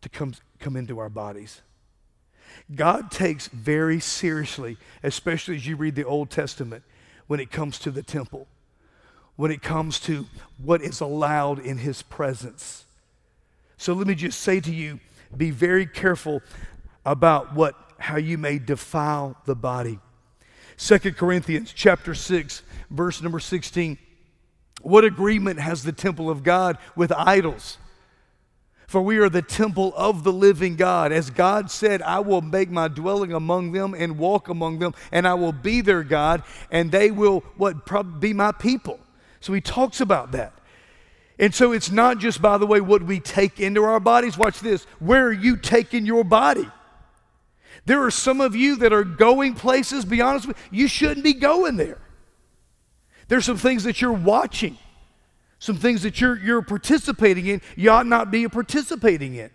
[0.00, 1.62] to come, come into our bodies.
[2.72, 6.84] God takes very seriously, especially as you read the Old Testament,
[7.26, 8.46] when it comes to the temple,
[9.34, 10.26] when it comes to
[10.62, 12.84] what is allowed in His presence.
[13.76, 15.00] So let me just say to you
[15.36, 16.40] be very careful
[17.04, 19.98] about what, how you may defile the body.
[20.76, 23.98] Second Corinthians chapter 6, verse number 16
[24.84, 27.78] what agreement has the temple of God with idols?
[28.86, 31.10] For we are the temple of the living God.
[31.10, 35.26] As God said, I will make my dwelling among them and walk among them, and
[35.26, 39.00] I will be their God, and they will what be my people.
[39.40, 40.52] So he talks about that.
[41.38, 44.38] And so it's not just, by the way, what we take into our bodies.
[44.38, 44.84] Watch this.
[45.00, 46.68] Where are you taking your body?
[47.86, 51.24] There are some of you that are going places, be honest with you, you shouldn't
[51.24, 51.98] be going there.
[53.28, 54.78] There's some things that you're watching,
[55.58, 59.50] some things that you're, you're participating in, you ought not be participating in.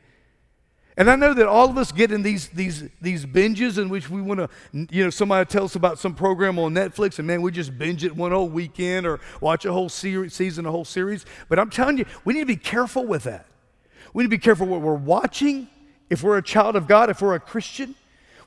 [1.00, 4.10] And I know that all of us get in these, these, these binges in which
[4.10, 4.50] we want to,
[4.94, 8.04] you know, somebody tells us about some program on Netflix and man, we just binge
[8.04, 11.26] it one whole weekend or watch a whole series, season, a whole series.
[11.48, 13.46] But I'm telling you, we need to be careful with that.
[14.14, 15.70] We need to be careful what we're watching.
[16.10, 17.96] If we're a child of God, if we're a Christian,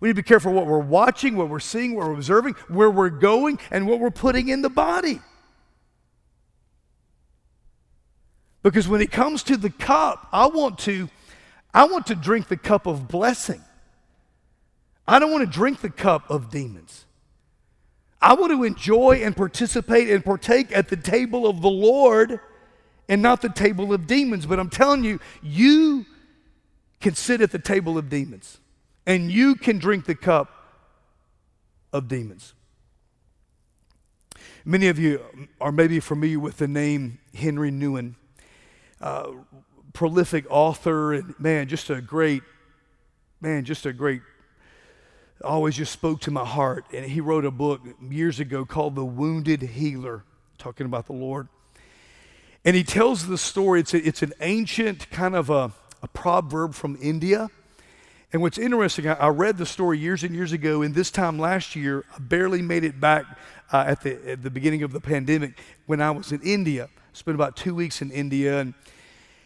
[0.03, 2.91] we need to be careful what we're watching, what we're seeing, what we're observing, where
[2.91, 5.21] we're going, and what we're putting in the body.
[8.65, 11.09] Because when it comes to the cup, I want to
[11.73, 13.61] I want to drink the cup of blessing.
[15.07, 17.05] I don't want to drink the cup of demons.
[18.21, 22.41] I want to enjoy and participate and partake at the table of the Lord
[23.09, 24.47] and not the table of demons.
[24.47, 26.07] But I'm telling you, you
[27.01, 28.59] can sit at the table of demons
[29.07, 30.51] and you can drink the cup
[31.93, 32.55] of demons.
[34.65, 35.21] Many of you
[35.61, 38.15] are maybe familiar with the name Henri Nouwen,
[39.01, 39.33] uh,
[39.93, 42.43] prolific author, and man, just a great,
[43.41, 44.23] man, just a great,
[45.43, 46.85] always just spoke to my heart.
[46.95, 50.23] And he wrote a book years ago called The Wounded Healer,
[50.59, 51.49] talking about the Lord.
[52.65, 56.75] And he tells the story, it's, a, it's an ancient kind of a, a proverb
[56.75, 57.51] from India
[58.33, 61.39] and what's interesting, I, I, read the story years and years ago, and this time
[61.39, 63.27] last year, I barely made it back
[63.71, 66.89] uh, at, the, at the beginning of the pandemic when I was in India.
[67.13, 68.73] Spent about two weeks in India, and,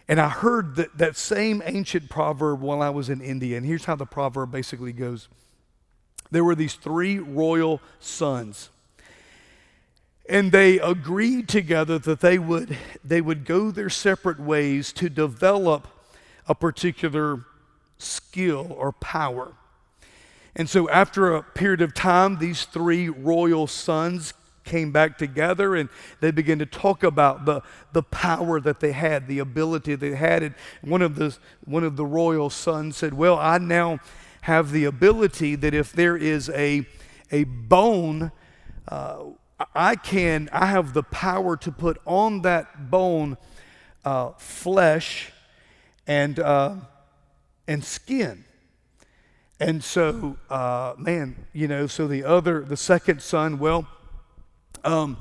[0.06, 3.56] and I heard that, that same ancient proverb while I was in India.
[3.56, 5.28] And here's how the proverb basically goes
[6.30, 8.70] There were these three royal sons.
[10.28, 15.86] And they agreed together that they would, they would go their separate ways to develop
[16.48, 17.44] a particular
[17.98, 19.54] skill or power.
[20.54, 24.32] And so, after a period of time, these three royal sons
[24.64, 25.88] came back together and
[26.20, 30.42] they began to talk about the, the power that they had, the ability they had.
[30.42, 34.00] And one of, the, one of the royal sons said, Well, I now
[34.42, 36.86] have the ability that if there is a,
[37.30, 38.32] a bone
[38.88, 39.24] uh,
[39.74, 43.38] I can, I have the power to put on that bone
[44.04, 45.32] uh, flesh
[46.06, 46.76] and, uh,
[47.66, 48.44] and skin.
[49.58, 53.86] And so, uh, man, you know, so the other, the second son, well,
[54.84, 55.16] um,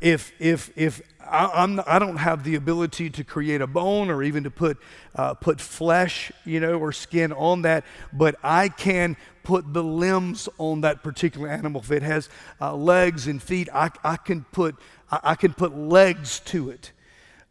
[0.00, 4.22] if if if I, I'm I don't have the ability to create a bone or
[4.22, 4.78] even to put
[5.14, 10.48] uh, put flesh, you know, or skin on that, but I can put the limbs
[10.56, 11.82] on that particular animal.
[11.82, 12.30] If it has
[12.60, 14.76] uh, legs and feet, I, I can put
[15.10, 16.92] I, I can put legs to it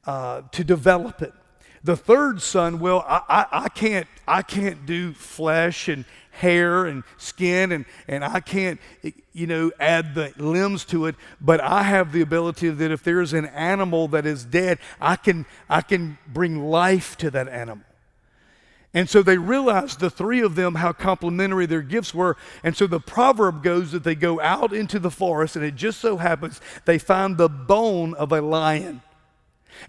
[0.05, 1.33] uh, to develop it.
[1.83, 7.03] The third son, well, I, I, I, can't, I can't do flesh and hair and
[7.17, 8.79] skin, and, and I can't,
[9.33, 13.33] you know, add the limbs to it, but I have the ability that if there's
[13.33, 17.83] an animal that is dead, I can, I can bring life to that animal.
[18.95, 22.37] And so they realized, the three of them, how complementary their gifts were.
[22.63, 25.99] And so the proverb goes that they go out into the forest, and it just
[25.99, 29.01] so happens they find the bone of a lion.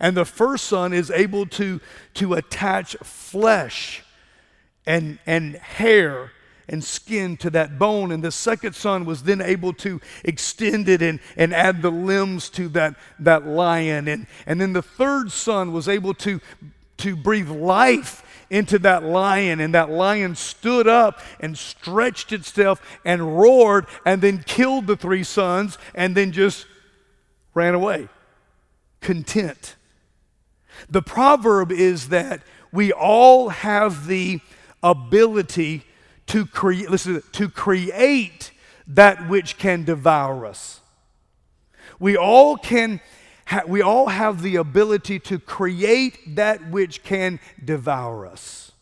[0.00, 1.80] And the first son is able to,
[2.14, 4.02] to attach flesh
[4.86, 6.32] and, and hair
[6.68, 8.10] and skin to that bone.
[8.10, 12.48] And the second son was then able to extend it and, and add the limbs
[12.50, 14.08] to that, that lion.
[14.08, 16.40] And, and then the third son was able to,
[16.98, 23.38] to breathe life into that lion, and that lion stood up and stretched itself and
[23.38, 26.66] roared and then killed the three sons and then just
[27.54, 28.08] ran away
[29.04, 29.76] content.
[30.88, 32.42] The proverb is that
[32.72, 34.40] we all have the
[34.82, 35.84] ability
[36.26, 38.50] to create, listen, to create
[38.88, 40.80] that which can devour us.
[42.00, 43.00] We all can
[43.46, 48.72] ha- we all have the ability to create that which can devour us.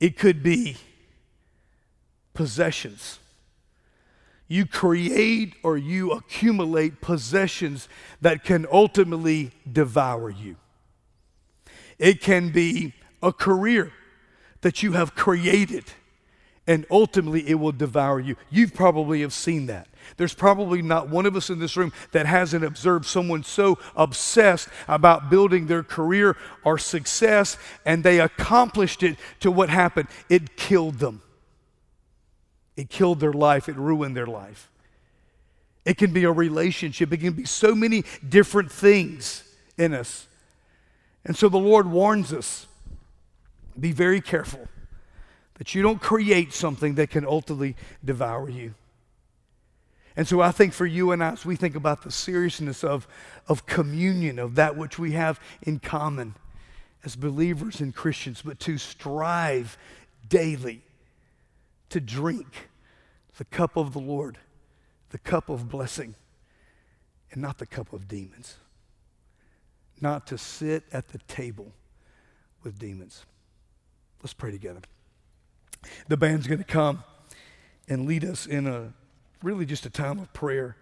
[0.00, 0.78] It could be
[2.34, 3.18] possessions
[4.48, 7.88] you create or you accumulate possessions
[8.20, 10.56] that can ultimately devour you.
[11.98, 13.92] It can be a career
[14.62, 15.84] that you have created
[16.66, 18.36] and ultimately it will devour you.
[18.50, 19.88] You probably have seen that.
[20.18, 24.68] There's probably not one of us in this room that hasn't observed someone so obsessed
[24.86, 30.08] about building their career or success and they accomplished it to what happened.
[30.28, 31.22] It killed them.
[32.78, 34.70] It killed their life, it ruined their life.
[35.84, 39.42] It can be a relationship, it can be so many different things
[39.76, 40.28] in us.
[41.24, 42.66] And so the Lord warns us
[43.78, 44.68] be very careful
[45.54, 47.74] that you don't create something that can ultimately
[48.04, 48.74] devour you.
[50.16, 53.08] And so I think for you and I, as we think about the seriousness of,
[53.48, 56.36] of communion, of that which we have in common
[57.04, 59.76] as believers and Christians, but to strive
[60.28, 60.82] daily
[61.90, 62.67] to drink
[63.38, 64.36] the cup of the Lord,
[65.10, 66.14] the cup of blessing,
[67.32, 68.56] and not the cup of demons.
[70.00, 71.72] Not to sit at the table
[72.62, 73.24] with demons.
[74.22, 74.80] Let's pray together.
[76.08, 77.04] The band's going to come
[77.88, 78.92] and lead us in a
[79.42, 80.76] really just a time of prayer.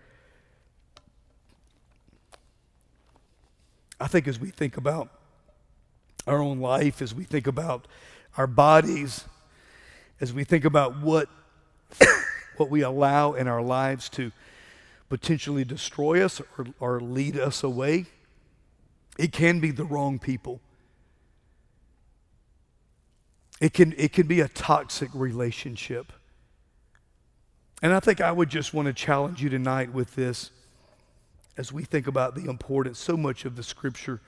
[4.01, 5.11] I think as we think about
[6.27, 7.87] our own life, as we think about
[8.39, 9.25] our bodies,
[10.21, 11.29] as we think about what,
[12.59, 14.33] what we allow in our lives to
[15.09, 18.07] potentially destroy us or, or lead us away,
[19.19, 20.61] it can be the wrong people.
[23.61, 26.13] It can, it can be a toxic relationship.
[27.83, 30.51] And I think I would just want to challenge you tonight with this
[31.57, 32.99] as we think about the importance.
[32.99, 34.21] So much of the scripture,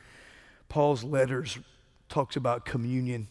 [0.68, 1.58] Paul's letters
[2.08, 3.28] talks about communion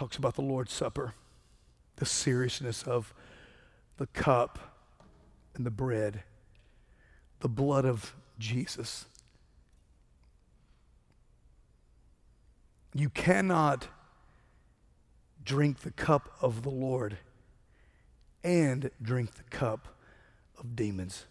[0.00, 1.12] talks about the Lord's Supper,
[2.00, 3.14] the seriousness of
[3.98, 4.58] the cup
[5.54, 6.24] and the bread,
[7.40, 9.04] the blood of Jesus.
[12.94, 13.88] You cannot
[15.44, 17.18] drink the cup of the Lord
[18.42, 19.88] and drink the cup
[20.58, 21.26] of demons.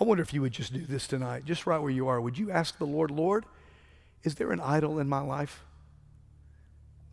[0.00, 2.20] I wonder if you would just do this tonight, just right where you are.
[2.20, 3.44] Would you ask the Lord, Lord,
[4.24, 5.64] is there an idol in my life?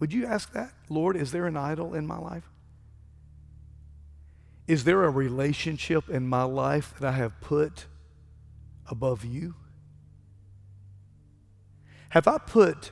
[0.02, 0.74] Would you ask that?
[0.89, 2.49] Lord, is there an idol in my life?
[4.68, 7.86] Is there a relationship in my life that I have put
[8.89, 9.54] above you?
[12.10, 12.91] Have I put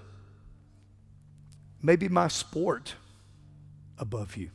[1.82, 2.94] maybe my sport
[3.98, 4.52] above you?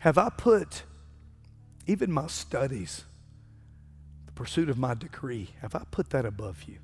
[0.00, 0.82] Have I put
[1.86, 3.04] even my studies,
[4.26, 6.76] the pursuit of my degree, have I put that above you?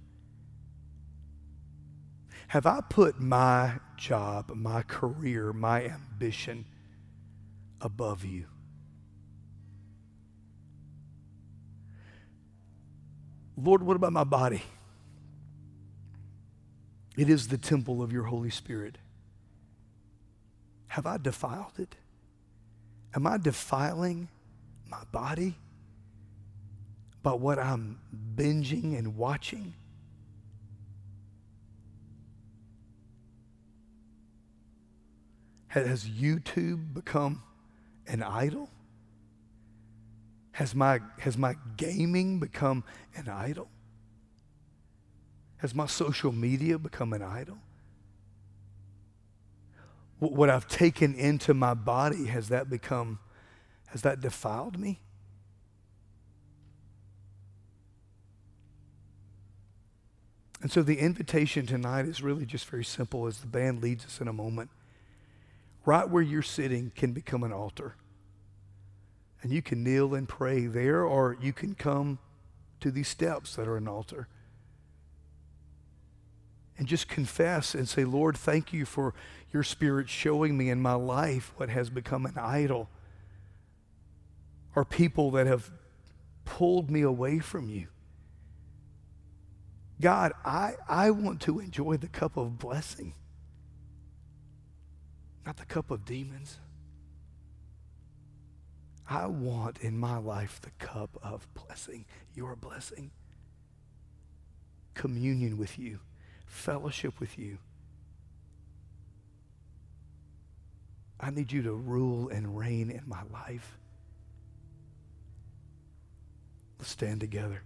[2.49, 6.65] Have I put my job, my career, my ambition
[7.81, 8.47] above you?
[13.57, 14.63] Lord, what about my body?
[17.17, 18.99] It is the temple of your Holy Spirit.
[20.89, 21.97] Have I defiled it?
[23.15, 24.29] Am I defiling
[24.89, 25.57] my body
[27.23, 27.99] by what I'm
[28.37, 29.75] binging and watching?
[35.85, 37.43] Has YouTube become
[38.07, 38.71] an idol?
[40.53, 42.83] Has my, has my gaming become
[43.15, 43.69] an idol?
[45.59, 47.59] Has my social media become an idol?
[50.19, 53.19] What I've taken into my body, has that become,
[53.89, 54.99] has that defiled me?
[60.63, 64.23] And so the invitation tonight is really just very simple as the band leads us
[64.23, 64.71] in a moment.
[65.87, 67.95] Right where you're sitting can become an altar.
[69.43, 72.19] And you can kneel and pray there, or you can come
[72.81, 74.29] to these steps that are an altar.
[76.77, 79.15] And just confess and say, Lord, thank you for
[79.53, 82.91] your spirit showing me in my life what has become an idol,
[84.75, 85.71] or people that have
[86.45, 87.87] pulled me away from you.
[90.01, 93.15] God, I, I want to enjoy the cup of blessing,
[95.47, 96.59] not the cup of demons.
[99.09, 103.13] I want in my life the cup of blessing, your blessing,
[104.95, 106.01] communion with you,
[106.47, 107.59] fellowship with you.
[111.21, 113.79] I need you to rule and reign in my life.
[116.79, 117.63] Let's stand together.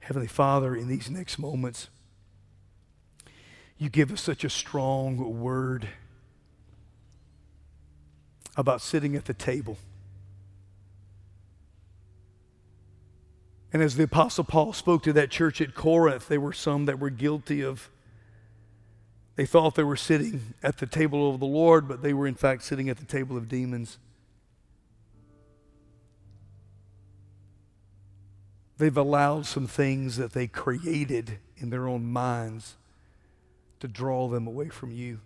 [0.00, 1.88] Heavenly Father, in these next moments,
[3.78, 5.88] you give us such a strong word
[8.58, 9.78] about sitting at the table.
[13.72, 16.98] And as the Apostle Paul spoke to that church at Corinth, there were some that
[16.98, 17.88] were guilty of,
[19.36, 22.34] they thought they were sitting at the table of the Lord, but they were in
[22.34, 23.98] fact sitting at the table of demons.
[28.78, 32.76] They've allowed some things that they created in their own minds
[33.78, 35.20] to draw them away from you.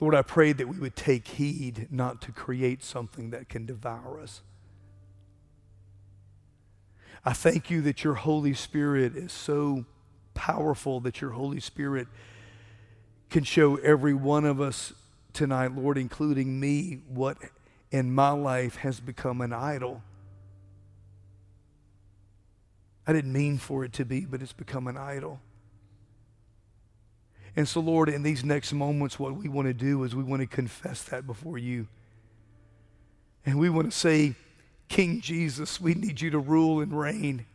[0.00, 4.20] Lord, I pray that we would take heed not to create something that can devour
[4.20, 4.42] us.
[7.24, 9.84] I thank you that your Holy Spirit is so
[10.34, 12.06] powerful that your Holy Spirit
[13.28, 14.92] can show every one of us
[15.32, 17.36] tonight, Lord, including me, what
[17.90, 20.02] in my life has become an idol.
[23.06, 25.40] I didn't mean for it to be, but it's become an idol.
[27.56, 30.40] And so, Lord, in these next moments, what we want to do is we want
[30.40, 31.88] to confess that before you.
[33.44, 34.34] And we want to say,
[34.88, 37.46] King Jesus, we need you to rule and reign.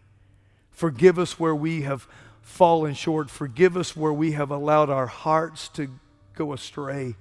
[0.72, 2.08] Forgive us where we have
[2.41, 3.30] fallen short.
[3.30, 5.89] Forgive us where we have allowed our hearts to
[6.36, 7.16] go astray.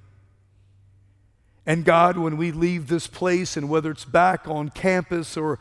[1.65, 5.61] And God, when we leave this place, and whether it's back on campus or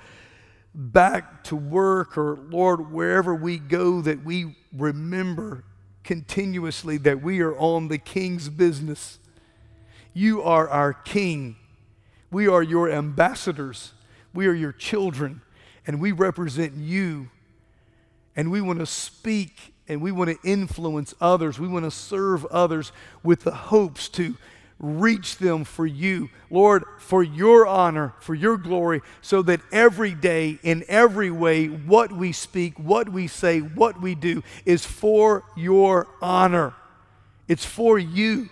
[0.74, 5.64] back to work or, Lord, wherever we go, that we remember
[6.04, 9.20] continuously that we are on the King's business.
[10.14, 11.56] You are our King.
[12.32, 13.93] We are your ambassadors.
[14.34, 15.41] We are your children,
[15.86, 17.30] and we represent you.
[18.36, 21.60] And we want to speak and we want to influence others.
[21.60, 22.93] We want to serve others
[23.24, 24.38] with the hopes to
[24.82, 30.59] reach them for you, Lord, for your honor, for your glory, so that every day,
[30.63, 36.07] in every way, what we speak, what we say, what we do is for your
[36.21, 36.73] honor.
[37.47, 38.49] It's for you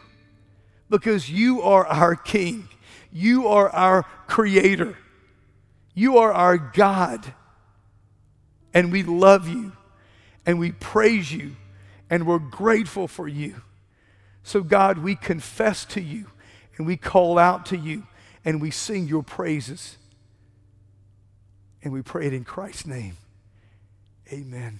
[0.89, 2.69] because you are our King,
[3.11, 4.97] you are our Creator,
[5.95, 7.34] you are our God,
[8.73, 9.73] and we love you
[10.45, 11.55] and we praise you
[12.09, 13.61] and we're grateful for you.
[14.50, 16.26] So, God, we confess to you
[16.76, 18.08] and we call out to you
[18.43, 19.97] and we sing your praises.
[21.84, 23.18] And we pray it in Christ's name.
[24.34, 24.80] Amen.